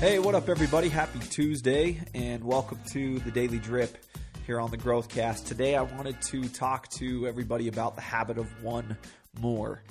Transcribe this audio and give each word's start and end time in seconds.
Hey, 0.00 0.18
what 0.18 0.34
up, 0.34 0.48
everybody? 0.48 0.88
Happy 0.88 1.18
Tuesday, 1.18 2.00
and 2.14 2.42
welcome 2.42 2.80
to 2.92 3.18
the 3.18 3.30
Daily 3.30 3.58
Drip 3.58 3.98
here 4.46 4.58
on 4.58 4.70
the 4.70 4.78
Growthcast. 4.78 5.44
Today, 5.44 5.76
I 5.76 5.82
wanted 5.82 6.22
to 6.22 6.48
talk 6.48 6.88
to 6.92 7.28
everybody 7.28 7.68
about 7.68 7.96
the 7.96 8.00
habit 8.00 8.38
of 8.38 8.64
one 8.64 8.96
more. 9.42 9.82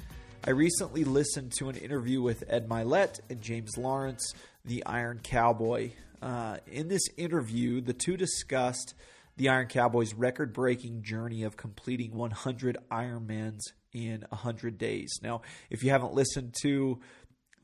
I 0.48 0.50
recently 0.50 1.04
listened 1.04 1.52
to 1.60 1.70
an 1.70 1.76
interview 1.76 2.24
with 2.24 2.44
Ed 2.48 2.68
Mylett 2.68 3.20
and 3.30 3.40
James 3.40 3.78
Lawrence, 3.78 4.34
the 4.66 4.84
Iron 4.88 5.20
Cowboy. 5.22 5.92
Uh, 6.24 6.58
in 6.66 6.88
this 6.88 7.04
interview, 7.16 7.80
the 7.80 7.94
two 7.94 8.18
discussed 8.18 8.96
the 9.38 9.50
Iron 9.50 9.68
Cowboy's 9.68 10.16
record 10.16 10.54
breaking 10.54 11.04
journey 11.04 11.44
of 11.44 11.56
completing 11.56 12.16
100 12.16 12.80
Ironmans 12.92 13.60
in 13.94 14.26
100 14.30 14.80
days. 14.80 15.20
Now, 15.22 15.44
if 15.70 15.84
you 15.84 15.92
haven't 15.92 16.14
listened 16.14 16.56
to 16.64 17.00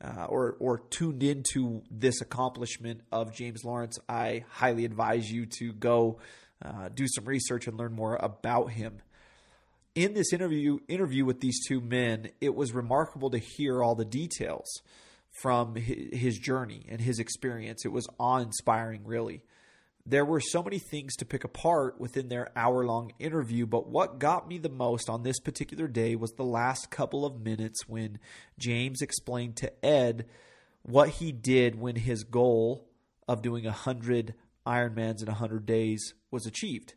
uh, 0.02 0.26
or 0.28 0.56
or 0.60 0.78
tuned 0.90 1.22
into 1.22 1.82
this 1.90 2.20
accomplishment 2.20 3.00
of 3.10 3.34
James 3.34 3.64
Lawrence, 3.64 3.98
I 4.08 4.44
highly 4.50 4.84
advise 4.84 5.30
you 5.30 5.46
to 5.58 5.72
go 5.72 6.18
uh, 6.64 6.88
do 6.92 7.06
some 7.08 7.24
research 7.24 7.66
and 7.66 7.78
learn 7.78 7.92
more 7.92 8.16
about 8.16 8.70
him. 8.72 9.00
In 9.94 10.14
this 10.14 10.32
interview 10.32 10.78
interview 10.88 11.24
with 11.24 11.40
these 11.40 11.66
two 11.66 11.80
men, 11.80 12.28
it 12.40 12.54
was 12.54 12.72
remarkable 12.72 13.30
to 13.30 13.38
hear 13.38 13.82
all 13.82 13.94
the 13.94 14.04
details 14.04 14.82
from 15.42 15.74
his, 15.74 16.38
journey 16.38 16.86
and 16.88 17.00
his 17.00 17.18
experience. 17.18 17.84
It 17.84 17.92
was 17.92 18.06
awe 18.18 18.38
inspiring, 18.38 19.02
really 19.04 19.42
there 20.06 20.24
were 20.24 20.40
so 20.40 20.62
many 20.62 20.78
things 20.78 21.16
to 21.16 21.24
pick 21.24 21.42
apart 21.42 22.00
within 22.00 22.28
their 22.28 22.56
hour 22.56 22.86
long 22.86 23.12
interview, 23.18 23.66
but 23.66 23.88
what 23.88 24.20
got 24.20 24.46
me 24.48 24.56
the 24.56 24.68
most 24.68 25.10
on 25.10 25.24
this 25.24 25.40
particular 25.40 25.88
day 25.88 26.14
was 26.14 26.30
the 26.32 26.44
last 26.44 26.90
couple 26.90 27.26
of 27.26 27.40
minutes 27.40 27.88
when 27.88 28.20
James 28.56 29.02
explained 29.02 29.56
to 29.56 29.84
Ed 29.84 30.26
what 30.82 31.08
he 31.08 31.32
did 31.32 31.80
when 31.80 31.96
his 31.96 32.22
goal 32.22 32.88
of 33.26 33.42
doing 33.42 33.64
100 33.64 34.34
Ironmans 34.64 35.20
in 35.20 35.26
100 35.26 35.66
days 35.66 36.14
was 36.30 36.46
achieved. 36.46 36.94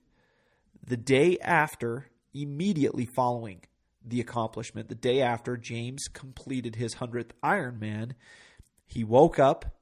The 0.85 0.97
day 0.97 1.39
after, 1.41 2.11
immediately 2.33 3.07
following 3.07 3.61
the 4.05 4.21
accomplishment, 4.21 4.87
the 4.87 4.95
day 4.95 5.21
after 5.21 5.57
James 5.57 6.07
completed 6.13 6.75
his 6.75 6.95
100th 6.95 7.31
Ironman, 7.43 8.11
he 8.85 9.03
woke 9.03 9.39
up 9.39 9.77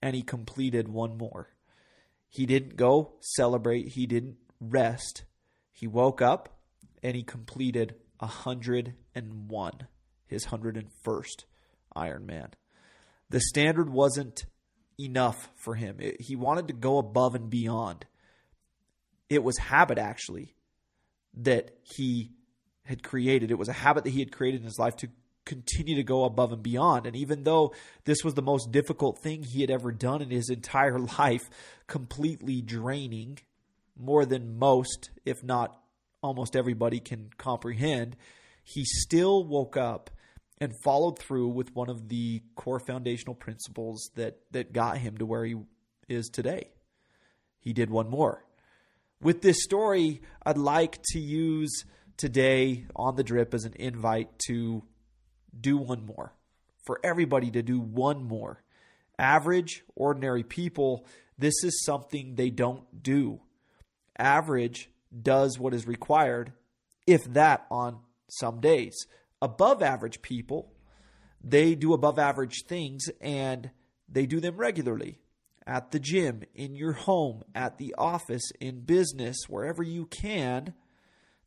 and 0.00 0.16
he 0.16 0.22
completed 0.22 0.88
one 0.88 1.16
more. 1.16 1.48
He 2.32 2.46
didn't 2.46 2.76
go 2.76 3.12
celebrate, 3.20 3.88
he 3.88 4.06
didn't 4.06 4.36
rest. 4.58 5.24
He 5.70 5.86
woke 5.86 6.22
up 6.22 6.48
and 7.02 7.14
he 7.14 7.22
completed 7.22 7.94
101, 8.20 9.86
his 10.26 10.46
101st 10.46 11.44
Ironman. 11.94 12.52
The 13.28 13.40
standard 13.40 13.90
wasn't 13.90 14.46
enough 14.98 15.50
for 15.56 15.74
him. 15.74 15.96
It, 15.98 16.22
he 16.22 16.34
wanted 16.34 16.68
to 16.68 16.72
go 16.72 16.96
above 16.96 17.34
and 17.34 17.50
beyond. 17.50 18.06
It 19.28 19.44
was 19.44 19.58
habit, 19.58 19.98
actually, 19.98 20.54
that 21.34 21.76
he 21.82 22.32
had 22.86 23.02
created. 23.02 23.50
It 23.50 23.58
was 23.58 23.68
a 23.68 23.74
habit 23.74 24.04
that 24.04 24.10
he 24.10 24.20
had 24.20 24.32
created 24.32 24.62
in 24.62 24.64
his 24.64 24.78
life 24.78 24.96
to 24.96 25.08
continue 25.52 25.96
to 25.96 26.02
go 26.02 26.24
above 26.24 26.52
and 26.52 26.62
beyond. 26.62 27.06
And 27.06 27.14
even 27.14 27.44
though 27.44 27.74
this 28.04 28.24
was 28.24 28.34
the 28.34 28.42
most 28.42 28.72
difficult 28.72 29.18
thing 29.18 29.42
he 29.42 29.60
had 29.60 29.70
ever 29.70 29.92
done 29.92 30.22
in 30.22 30.30
his 30.30 30.48
entire 30.58 30.98
life, 30.98 31.42
completely 31.86 32.62
draining, 32.62 33.38
more 33.98 34.24
than 34.24 34.58
most, 34.58 35.10
if 35.26 35.44
not 35.44 35.78
almost 36.22 36.56
everybody 36.56 37.00
can 37.00 37.28
comprehend, 37.36 38.16
he 38.64 38.84
still 38.84 39.44
woke 39.44 39.76
up 39.76 40.10
and 40.58 40.72
followed 40.82 41.18
through 41.18 41.48
with 41.48 41.74
one 41.74 41.90
of 41.90 42.08
the 42.08 42.40
core 42.54 42.80
foundational 42.80 43.34
principles 43.34 44.10
that 44.14 44.38
that 44.52 44.72
got 44.72 44.96
him 44.96 45.18
to 45.18 45.26
where 45.26 45.44
he 45.44 45.56
is 46.08 46.28
today. 46.28 46.70
He 47.60 47.72
did 47.72 47.90
one 47.90 48.08
more. 48.08 48.44
With 49.20 49.42
this 49.42 49.62
story, 49.62 50.22
I'd 50.44 50.58
like 50.58 50.98
to 51.10 51.20
use 51.20 51.84
today 52.16 52.86
on 52.96 53.16
the 53.16 53.24
drip 53.24 53.54
as 53.54 53.64
an 53.64 53.74
invite 53.76 54.30
to 54.46 54.82
do 55.58 55.76
one 55.76 56.06
more. 56.06 56.34
For 56.84 57.00
everybody 57.04 57.50
to 57.52 57.62
do 57.62 57.80
one 57.80 58.24
more. 58.24 58.62
Average, 59.18 59.84
ordinary 59.94 60.42
people, 60.42 61.06
this 61.38 61.54
is 61.62 61.84
something 61.84 62.34
they 62.34 62.50
don't 62.50 63.02
do. 63.02 63.40
Average 64.18 64.90
does 65.22 65.58
what 65.58 65.74
is 65.74 65.86
required, 65.86 66.52
if 67.06 67.24
that, 67.32 67.66
on 67.70 68.00
some 68.28 68.60
days. 68.60 68.94
Above 69.40 69.82
average 69.82 70.22
people, 70.22 70.72
they 71.42 71.74
do 71.74 71.92
above 71.92 72.18
average 72.18 72.64
things 72.66 73.08
and 73.20 73.70
they 74.08 74.26
do 74.26 74.40
them 74.40 74.56
regularly 74.56 75.18
at 75.66 75.90
the 75.90 76.00
gym, 76.00 76.42
in 76.54 76.74
your 76.74 76.92
home, 76.92 77.42
at 77.54 77.78
the 77.78 77.94
office, 77.96 78.50
in 78.60 78.80
business, 78.80 79.36
wherever 79.48 79.82
you 79.82 80.06
can. 80.06 80.74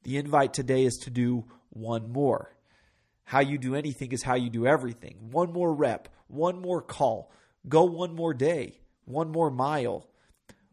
The 0.04 0.18
invite 0.18 0.54
today 0.54 0.86
is 0.86 0.96
to 1.04 1.10
do 1.10 1.46
one 1.70 2.12
more. 2.12 2.56
How 3.26 3.40
you 3.40 3.58
do 3.58 3.76
anything 3.76 4.12
is 4.12 4.24
how 4.24 4.36
you 4.36 4.50
do 4.50 4.68
everything. 4.68 5.18
One 5.32 5.52
more 5.52 5.74
rep, 5.74 6.10
one 6.28 6.62
more 6.62 6.82
call, 6.82 7.32
go 7.68 7.84
one 7.84 8.16
more 8.16 8.34
day, 8.34 8.80
one 9.06 9.32
more 9.32 9.50
mile. 9.50 10.08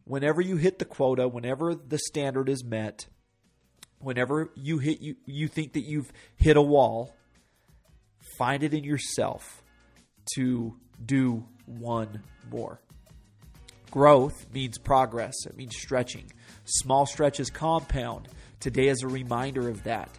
Whenever 0.05 0.39
you 0.39 0.57
hit 0.57 0.77
the 0.77 0.85
quota, 0.85 1.27
whenever 1.27 1.73
the 1.73 1.97
standard 1.97 2.49
is 2.49 2.63
met, 2.63 3.07
whenever 3.99 4.51
you 4.55 4.77
hit 4.77 5.01
you 5.01 5.15
you 5.25 5.47
think 5.47 5.73
that 5.73 5.81
you've 5.81 6.11
hit 6.35 6.55
a 6.55 6.61
wall, 6.61 7.15
find 8.37 8.61
it 8.61 8.73
in 8.73 8.83
yourself 8.83 9.63
to 10.35 10.75
do 11.03 11.45
one 11.65 12.21
more. 12.51 12.79
Growth 13.89 14.45
means 14.53 14.77
progress. 14.77 15.33
It 15.45 15.57
means 15.57 15.75
stretching. 15.75 16.31
Small 16.65 17.05
stretches 17.05 17.49
compound. 17.49 18.27
Today 18.59 18.87
is 18.87 19.01
a 19.03 19.07
reminder 19.07 19.69
of 19.69 19.83
that 19.83 20.09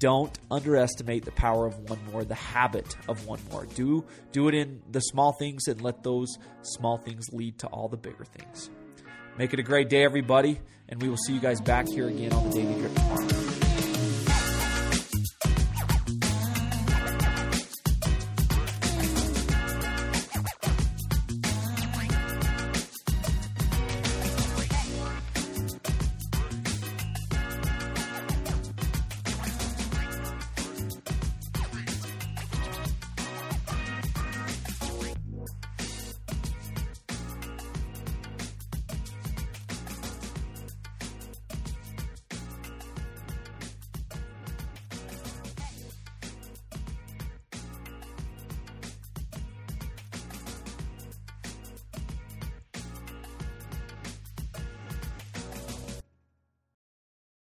don't 0.00 0.36
underestimate 0.50 1.24
the 1.24 1.30
power 1.30 1.66
of 1.66 1.78
one 1.88 1.98
more, 2.10 2.24
the 2.24 2.34
habit 2.34 2.96
of 3.06 3.26
one 3.26 3.38
more. 3.52 3.66
Do 3.66 4.04
do 4.32 4.48
it 4.48 4.54
in 4.54 4.82
the 4.90 5.00
small 5.00 5.32
things 5.32 5.68
and 5.68 5.80
let 5.80 6.02
those 6.02 6.28
small 6.62 6.96
things 6.96 7.28
lead 7.32 7.58
to 7.60 7.68
all 7.68 7.88
the 7.88 7.98
bigger 7.98 8.24
things. 8.24 8.70
Make 9.38 9.52
it 9.52 9.60
a 9.60 9.62
great 9.62 9.88
day, 9.88 10.02
everybody, 10.02 10.58
and 10.88 11.00
we 11.00 11.08
will 11.08 11.18
see 11.18 11.34
you 11.34 11.40
guys 11.40 11.60
back 11.60 11.86
here 11.86 12.08
again 12.08 12.32
on 12.32 12.50
the 12.50 12.56
Daily 12.56 12.74
Drip 12.80 12.94
tomorrow. 12.94 13.39